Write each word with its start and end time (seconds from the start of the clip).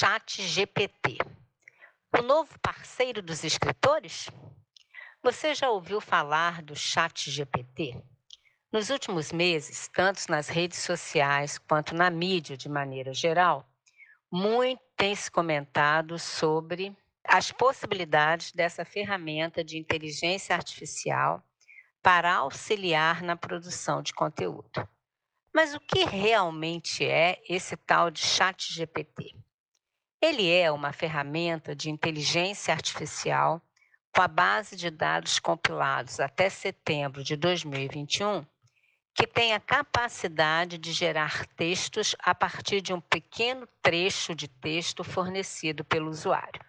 Chat 0.00 0.40
GPT. 0.40 1.18
O 2.16 2.22
novo 2.22 2.56
parceiro 2.60 3.20
dos 3.20 3.42
escritores? 3.42 4.30
Você 5.24 5.56
já 5.56 5.70
ouviu 5.70 6.00
falar 6.00 6.62
do 6.62 6.76
Chat 6.76 7.28
GPT? 7.28 8.00
Nos 8.70 8.90
últimos 8.90 9.32
meses, 9.32 9.90
tanto 9.92 10.30
nas 10.30 10.46
redes 10.46 10.78
sociais 10.78 11.58
quanto 11.58 11.96
na 11.96 12.10
mídia 12.10 12.56
de 12.56 12.68
maneira 12.68 13.12
geral, 13.12 13.68
muito 14.30 14.80
tem 14.96 15.16
se 15.16 15.28
comentado 15.28 16.16
sobre 16.16 16.96
as 17.24 17.50
possibilidades 17.50 18.52
dessa 18.52 18.84
ferramenta 18.84 19.64
de 19.64 19.78
inteligência 19.78 20.54
artificial 20.54 21.42
para 22.00 22.36
auxiliar 22.36 23.20
na 23.20 23.34
produção 23.34 24.00
de 24.00 24.14
conteúdo. 24.14 24.88
Mas 25.52 25.74
o 25.74 25.80
que 25.80 26.04
realmente 26.04 27.04
é 27.04 27.42
esse 27.48 27.76
tal 27.76 28.12
de 28.12 28.20
Chat 28.20 28.72
GPT? 28.72 29.34
Ele 30.20 30.50
é 30.50 30.68
uma 30.72 30.92
ferramenta 30.92 31.76
de 31.76 31.90
inteligência 31.90 32.74
artificial 32.74 33.62
com 34.12 34.20
a 34.20 34.26
base 34.26 34.74
de 34.74 34.90
dados 34.90 35.38
compilados 35.38 36.18
até 36.18 36.50
setembro 36.50 37.22
de 37.22 37.36
2021, 37.36 38.44
que 39.14 39.28
tem 39.28 39.54
a 39.54 39.60
capacidade 39.60 40.76
de 40.76 40.90
gerar 40.90 41.46
textos 41.46 42.16
a 42.18 42.34
partir 42.34 42.80
de 42.80 42.92
um 42.92 43.00
pequeno 43.00 43.68
trecho 43.80 44.34
de 44.34 44.48
texto 44.48 45.04
fornecido 45.04 45.84
pelo 45.84 46.10
usuário. 46.10 46.60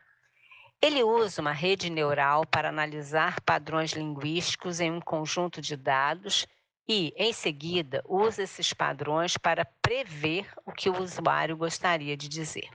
Ele 0.80 1.03
usa 1.03 1.41
uma 1.41 1.52
rede 1.52 1.89
neural 1.89 2.45
para 2.45 2.70
analisar 2.70 3.41
padrões 3.41 3.94
linguísticos 3.94 4.80
em 4.80 4.91
um 4.91 5.02
conjunto 5.02 5.59
de 5.59 5.75
dados 5.75 6.45
e, 6.88 7.11
em 7.17 7.34
seguida, 7.34 8.03
usa 8.08 8.44
esses 8.44 8.73
padrões 8.73 9.38
para 9.38 9.66
prever 9.81 10.47
o 10.67 10.72
que 10.72 10.88
o 10.88 11.02
usuário 11.02 11.58
gostaria 11.58 12.16
de 12.16 12.30
dizer. 12.30 12.70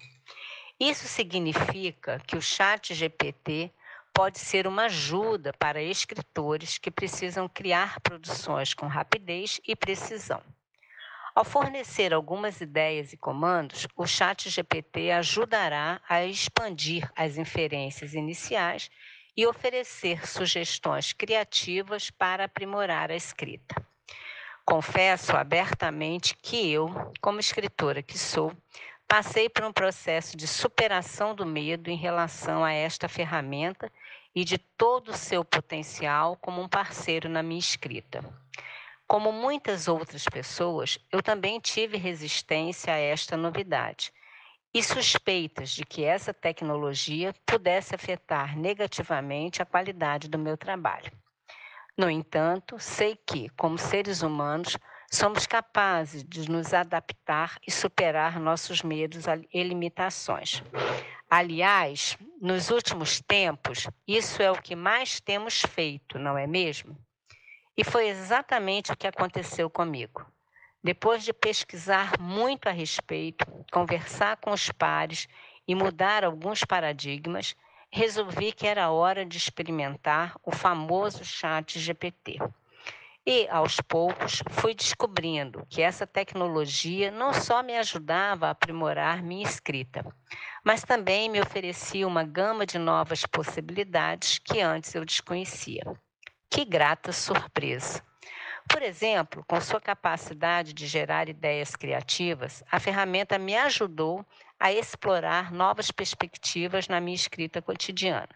Isso 0.79 1.07
significa 1.07 2.21
que 2.27 2.37
o 2.37 2.43
Chat 2.43 2.95
GPT 2.95 3.73
pode 4.13 4.39
ser 4.39 4.67
uma 4.67 4.85
ajuda 4.85 5.53
para 5.53 5.83
escritores 5.83 6.79
que 6.79 6.91
precisam 6.91 7.49
criar 7.49 8.01
produções 8.01 8.75
com 8.75 8.87
rapidez 8.87 9.61
e 9.67 9.77
precisão. 9.77 10.43
Ao 11.35 11.45
fornecer 11.45 12.15
algumas 12.15 12.61
ideias 12.61 13.13
e 13.13 13.17
comandos, 13.17 13.89
o 13.97 14.07
Chat 14.07 14.49
GPT 14.49 15.11
ajudará 15.11 16.01
a 16.09 16.25
expandir 16.25 17.11
as 17.17 17.37
inferências 17.37 18.15
iniciais 18.15 18.89
e 19.37 19.47
oferecer 19.47 20.27
sugestões 20.27 21.13
criativas 21.13 22.09
para 22.11 22.45
aprimorar 22.45 23.11
a 23.11 23.17
escrita. 23.17 23.85
Confesso 24.65 25.37
abertamente 25.37 26.37
que 26.41 26.71
eu, 26.71 26.89
como 27.21 27.41
escritora 27.41 28.03
que 28.03 28.17
sou, 28.17 28.53
passei 29.09 29.49
por 29.49 29.65
um 29.65 29.73
processo 29.73 30.37
de 30.37 30.47
superação 30.47 31.35
do 31.35 31.47
medo 31.47 31.91
em 31.91 31.97
relação 31.97 32.65
a 32.65 32.73
esta 32.73 33.09
ferramenta 33.09 33.91
e 34.35 34.45
de 34.45 34.59
todo 34.59 35.11
o 35.11 35.17
seu 35.17 35.45
potencial 35.45 36.37
como 36.37 36.61
um 36.61 36.69
parceiro 36.69 37.29
na 37.29 37.43
minha 37.43 37.61
escrita. 37.61 38.25
Como 39.07 39.31
muitas 39.31 39.87
outras 39.87 40.25
pessoas, 40.25 40.99
eu 41.13 41.23
também 41.23 41.61
tive 41.61 41.97
resistência 41.97 42.93
a 42.93 42.99
esta 42.99 43.37
novidade 43.37 44.13
e 44.73 44.83
suspeitas 44.83 45.71
de 45.71 45.85
que 45.85 46.03
essa 46.03 46.35
tecnologia 46.35 47.33
pudesse 47.47 47.95
afetar 47.95 48.59
negativamente 48.59 49.63
a 49.63 49.67
qualidade 49.67 50.29
do 50.29 50.39
meu 50.39 50.57
trabalho. 50.57 51.13
No 51.97 52.11
entanto, 52.11 52.77
sei 52.81 53.17
que, 53.25 53.49
como 53.51 53.79
seres 53.79 54.23
humanos, 54.23 54.77
somos 55.15 55.47
capazes 55.47 56.25
de 56.25 56.51
nos 56.51 56.75
adaptar 56.75 57.59
e 57.67 57.71
superar 57.71 58.41
nossos 58.41 58.83
medos 58.83 59.25
e 59.53 59.63
limitações. 59.63 60.63
Aliás, 61.31 62.19
nos 62.41 62.71
últimos 62.71 63.21
tempos, 63.21 63.89
isso 64.07 64.43
é 64.43 64.51
o 64.51 64.61
que 64.61 64.75
mais 64.75 65.21
temos 65.21 65.63
feito, 65.63 66.19
não 66.19 66.37
é 66.37 66.47
mesmo? 66.47 66.99
E 67.77 67.85
foi 67.85 68.09
exatamente 68.09 68.93
o 68.93 68.97
que 68.97 69.07
aconteceu 69.07 69.71
comigo. 69.71 70.27
Depois 70.83 71.25
de 71.25 71.33
pesquisar 71.33 72.21
muito 72.21 72.69
a 72.69 72.73
respeito, 72.73 73.47
conversar 73.73 74.37
com 74.37 74.51
os 74.51 74.71
pares 74.71 75.27
e 75.67 75.75
mudar 75.75 76.25
alguns 76.25 76.65
paradigmas, 76.65 77.57
resolvi 77.91 78.53
que 78.53 78.67
era 78.67 78.91
hora 78.91 79.25
de 79.25 79.39
experimentar 79.39 80.37
o 80.45 80.51
famoso 80.51 81.25
chat 81.25 81.79
GPT. 81.79 82.39
E, 83.27 83.49
aos 83.49 83.81
poucos, 83.81 84.43
fui 84.51 84.75
descobrindo 84.75 85.65
que 85.71 85.81
essa 85.81 86.07
tecnologia 86.07 87.11
não 87.11 87.33
só 87.33 87.63
me 87.63 87.75
ajudava 87.79 88.49
a 88.49 88.51
aprimorar 88.51 89.23
minha 89.23 89.49
escrita, 89.49 90.05
mas 90.63 90.83
também 90.83 91.31
me 91.31 91.41
oferecia 91.41 92.07
uma 92.07 92.23
gama 92.23 92.67
de 92.67 92.79
novas 92.79 93.25
possibilidades 93.25 94.39
que 94.39 94.61
antes 94.61 94.95
eu 94.95 95.07
desconhecia. 95.07 95.83
Que 96.51 96.67
grata 96.67 97.13
surpresa! 97.13 98.03
Por 98.69 98.83
exemplo, 98.83 99.43
com 99.49 99.59
sua 99.59 99.81
capacidade 99.81 100.75
de 100.75 100.87
gerar 100.87 101.27
ideias 101.27 101.75
criativas, 101.75 102.63
a 102.71 102.79
ferramenta 102.79 103.39
me 103.39 103.57
ajudou 103.57 104.23
a 104.61 104.71
explorar 104.71 105.51
novas 105.51 105.91
perspectivas 105.91 106.89
na 106.89 107.01
minha 107.01 107.17
escrita 107.17 107.63
cotidiana. 107.63 108.29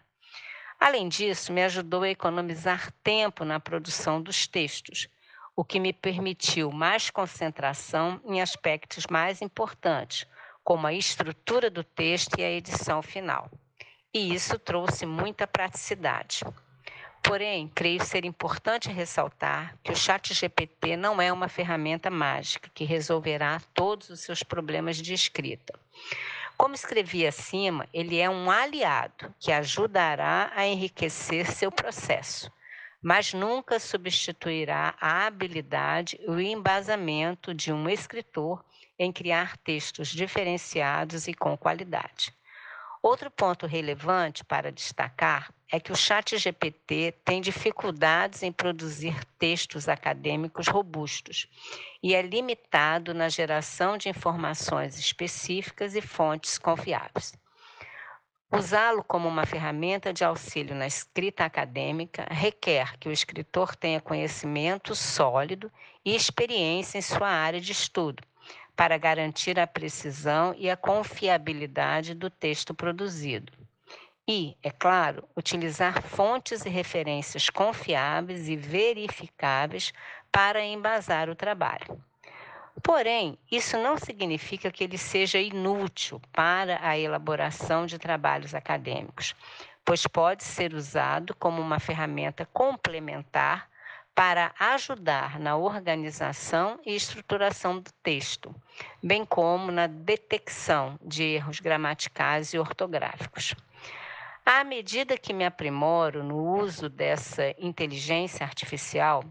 Além 0.79 1.09
disso, 1.09 1.51
me 1.51 1.61
ajudou 1.63 2.03
a 2.03 2.09
economizar 2.09 2.91
tempo 3.03 3.43
na 3.43 3.59
produção 3.59 4.21
dos 4.21 4.47
textos, 4.47 5.09
o 5.53 5.63
que 5.65 5.77
me 5.77 5.91
permitiu 5.91 6.71
mais 6.71 7.09
concentração 7.09 8.21
em 8.23 8.41
aspectos 8.41 9.05
mais 9.07 9.41
importantes, 9.41 10.25
como 10.63 10.87
a 10.87 10.93
estrutura 10.93 11.69
do 11.69 11.83
texto 11.83 12.39
e 12.39 12.43
a 12.43 12.49
edição 12.49 13.01
final. 13.01 13.51
E 14.13 14.33
isso 14.33 14.57
trouxe 14.57 15.05
muita 15.05 15.45
praticidade. 15.45 16.45
Porém, 17.21 17.67
creio 17.67 18.03
ser 18.03 18.23
importante 18.23 18.89
ressaltar 18.89 19.77
que 19.83 19.91
o 19.91 19.95
Chat 19.95 20.33
GPT 20.33 20.95
não 20.95 21.21
é 21.21 21.31
uma 21.31 21.49
ferramenta 21.49 22.09
mágica 22.09 22.71
que 22.73 22.85
resolverá 22.85 23.61
todos 23.73 24.09
os 24.09 24.21
seus 24.21 24.41
problemas 24.41 24.95
de 24.95 25.13
escrita. 25.13 25.77
Como 26.59 26.75
escrevi 26.75 27.25
acima, 27.25 27.87
ele 27.93 28.19
é 28.19 28.29
um 28.29 28.51
aliado 28.51 29.33
que 29.39 29.49
ajudará 29.49 30.51
a 30.53 30.67
enriquecer 30.67 31.49
seu 31.49 31.71
processo, 31.71 32.51
mas 33.01 33.33
nunca 33.33 33.79
substituirá 33.79 34.93
a 34.99 35.25
habilidade 35.25 36.19
e 36.21 36.29
o 36.29 36.37
embasamento 36.37 37.53
de 37.53 37.71
um 37.71 37.87
escritor 37.87 38.61
em 38.99 39.09
criar 39.09 39.55
textos 39.59 40.09
diferenciados 40.09 41.29
e 41.29 41.33
com 41.33 41.55
qualidade. 41.55 42.35
Outro 43.01 43.31
ponto 43.31 43.65
relevante 43.65 44.43
para 44.43 44.69
destacar 44.69 45.53
é 45.71 45.79
que 45.79 45.91
o 45.91 45.95
Chat 45.95 46.35
GPT 46.37 47.13
tem 47.23 47.39
dificuldades 47.39 48.41
em 48.41 48.51
produzir 48.51 49.23
textos 49.37 49.87
acadêmicos 49.87 50.67
robustos 50.67 51.47
e 52.01 52.15
é 52.15 52.21
limitado 52.21 53.13
na 53.13 53.29
geração 53.29 53.95
de 53.95 54.09
informações 54.09 54.97
específicas 54.97 55.95
e 55.95 56.01
fontes 56.01 56.57
confiáveis. 56.57 57.33
Usá-lo 58.51 59.03
como 59.03 59.27
uma 59.27 59.45
ferramenta 59.45 60.11
de 60.11 60.23
auxílio 60.23 60.73
na 60.73 60.87
escrita 60.87 61.45
acadêmica 61.45 62.25
requer 62.31 62.97
que 62.97 63.07
o 63.07 63.11
escritor 63.11 63.75
tenha 63.75 64.01
conhecimento 64.01 64.95
sólido 64.95 65.71
e 66.03 66.15
experiência 66.15 66.97
em 66.97 67.01
sua 67.01 67.29
área 67.29 67.61
de 67.61 67.71
estudo, 67.71 68.23
para 68.75 68.97
garantir 68.97 69.59
a 69.59 69.67
precisão 69.67 70.55
e 70.57 70.67
a 70.67 70.75
confiabilidade 70.75 72.15
do 72.15 72.27
texto 72.27 72.73
produzido. 72.73 73.58
E, 74.31 74.55
é 74.61 74.69
claro, 74.69 75.27
utilizar 75.35 76.03
fontes 76.03 76.63
e 76.63 76.69
referências 76.69 77.49
confiáveis 77.49 78.47
e 78.47 78.55
verificáveis 78.55 79.91
para 80.31 80.63
embasar 80.63 81.31
o 81.31 81.35
trabalho. 81.35 81.99
Porém, 82.83 83.39
isso 83.51 83.75
não 83.75 83.97
significa 83.97 84.69
que 84.69 84.83
ele 84.83 84.99
seja 84.99 85.39
inútil 85.39 86.21
para 86.31 86.77
a 86.87 86.95
elaboração 86.95 87.87
de 87.87 87.97
trabalhos 87.97 88.53
acadêmicos, 88.53 89.33
pois 89.83 90.05
pode 90.05 90.43
ser 90.43 90.75
usado 90.75 91.33
como 91.33 91.59
uma 91.59 91.79
ferramenta 91.79 92.47
complementar 92.53 93.67
para 94.13 94.53
ajudar 94.59 95.39
na 95.39 95.57
organização 95.57 96.79
e 96.85 96.95
estruturação 96.95 97.79
do 97.79 97.91
texto, 98.03 98.53
bem 99.01 99.25
como 99.25 99.71
na 99.71 99.87
detecção 99.87 100.99
de 101.01 101.23
erros 101.23 101.59
gramaticais 101.59 102.53
e 102.53 102.59
ortográficos. 102.59 103.55
À 104.51 104.63
medida 104.63 105.15
que 105.15 105.31
me 105.31 105.45
aprimoro 105.45 106.23
no 106.23 106.59
uso 106.59 106.89
dessa 106.89 107.53
inteligência 107.59 108.43
artificial, 108.43 109.23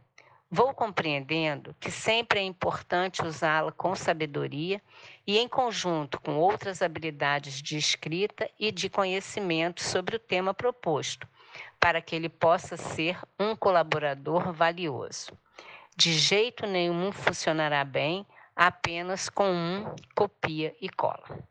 vou 0.49 0.73
compreendendo 0.73 1.75
que 1.81 1.91
sempre 1.91 2.39
é 2.39 2.45
importante 2.45 3.25
usá-la 3.25 3.73
com 3.73 3.97
sabedoria 3.97 4.81
e 5.27 5.37
em 5.37 5.49
conjunto 5.49 6.21
com 6.21 6.37
outras 6.37 6.83
habilidades 6.83 7.61
de 7.61 7.77
escrita 7.77 8.49
e 8.61 8.71
de 8.71 8.89
conhecimento 8.89 9.83
sobre 9.83 10.15
o 10.15 10.21
tema 10.21 10.55
proposto 10.55 11.27
para 11.81 12.01
que 12.01 12.15
ele 12.15 12.29
possa 12.29 12.77
ser 12.77 13.19
um 13.41 13.57
colaborador 13.57 14.53
valioso. 14.53 15.33
De 15.97 16.13
jeito 16.13 16.65
nenhum 16.65 17.11
funcionará 17.11 17.85
bem 17.85 18.25
apenas 18.55 19.29
com 19.29 19.51
um 19.51 19.97
copia 20.15 20.77
e 20.81 20.89
cola. 20.89 21.45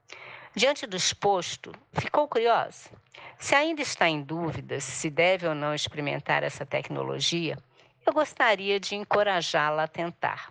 Diante 0.56 0.88
do 0.88 0.96
exposto, 0.96 1.72
ficou 1.92 2.30
curiosa? 2.30 2.90
Se 3.40 3.54
ainda 3.54 3.84
está 3.84 4.10
em 4.10 4.22
dúvida 4.22 4.80
se 4.80 5.10
deve 5.12 5.48
ou 5.48 5.54
não 5.54 5.74
experimentar 5.74 6.42
essa 6.42 6.66
tecnologia, 6.66 7.58
eu 8.06 8.12
gostaria 8.12 8.80
de 8.80 8.96
encorajá-la 8.96 9.84
a 9.84 9.88
tentar. 9.88 10.50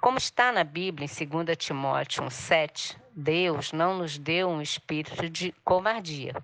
Como 0.00 0.16
está 0.16 0.50
na 0.50 0.64
Bíblia, 0.64 1.06
em 1.06 1.26
2 1.26 1.56
Timóteo 1.56 2.24
1,7, 2.24 2.96
Deus 3.14 3.72
não 3.72 3.98
nos 3.98 4.16
deu 4.16 4.48
um 4.48 4.62
espírito 4.62 5.28
de 5.28 5.52
covardia, 5.62 6.34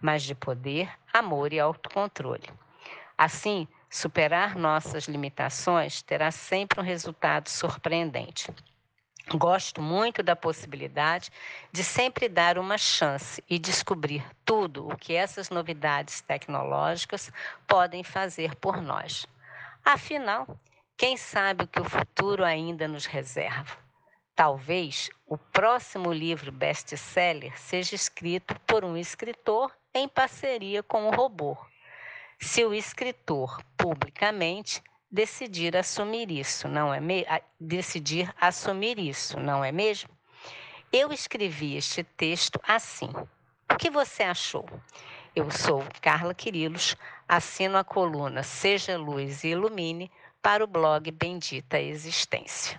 mas 0.00 0.22
de 0.22 0.34
poder, 0.34 0.90
amor 1.12 1.52
e 1.52 1.60
autocontrole. 1.60 2.48
Assim, 3.16 3.68
superar 3.90 4.56
nossas 4.56 5.04
limitações 5.04 6.00
terá 6.00 6.30
sempre 6.30 6.80
um 6.80 6.84
resultado 6.84 7.48
surpreendente. 7.48 8.50
Gosto 9.34 9.82
muito 9.82 10.22
da 10.22 10.36
possibilidade 10.36 11.32
de 11.72 11.82
sempre 11.82 12.28
dar 12.28 12.58
uma 12.58 12.78
chance 12.78 13.42
e 13.50 13.58
descobrir 13.58 14.24
tudo 14.44 14.88
o 14.88 14.96
que 14.96 15.14
essas 15.14 15.50
novidades 15.50 16.20
tecnológicas 16.20 17.32
podem 17.66 18.04
fazer 18.04 18.54
por 18.54 18.80
nós. 18.80 19.26
Afinal, 19.84 20.46
quem 20.96 21.16
sabe 21.16 21.64
o 21.64 21.66
que 21.66 21.80
o 21.80 21.84
futuro 21.84 22.44
ainda 22.44 22.86
nos 22.86 23.04
reserva? 23.04 23.76
Talvez 24.36 25.10
o 25.26 25.36
próximo 25.36 26.12
livro 26.12 26.52
best-seller 26.52 27.58
seja 27.58 27.96
escrito 27.96 28.54
por 28.60 28.84
um 28.84 28.96
escritor 28.96 29.72
em 29.92 30.06
parceria 30.06 30.84
com 30.84 31.08
o 31.08 31.10
robô. 31.10 31.56
Se 32.38 32.64
o 32.64 32.72
escritor 32.72 33.60
publicamente 33.76 34.82
decidir 35.16 35.74
assumir 35.74 36.30
isso, 36.30 36.68
não 36.68 36.92
é 36.92 37.00
decidir 37.58 38.30
assumir 38.38 38.98
isso, 38.98 39.40
não 39.40 39.64
é 39.64 39.72
mesmo? 39.72 40.10
Eu 40.92 41.10
escrevi 41.10 41.74
este 41.74 42.04
texto 42.04 42.60
assim. 42.62 43.08
O 43.72 43.76
que 43.78 43.88
você 43.88 44.24
achou? 44.24 44.68
Eu 45.34 45.50
sou 45.50 45.82
Carla 46.02 46.34
Quirilos, 46.34 46.96
assino 47.26 47.78
a 47.78 47.84
coluna 47.84 48.42
Seja 48.42 48.98
Luz 48.98 49.42
e 49.42 49.48
Ilumine 49.48 50.10
para 50.42 50.62
o 50.62 50.66
blog 50.66 51.10
Bendita 51.10 51.80
Existência. 51.80 52.78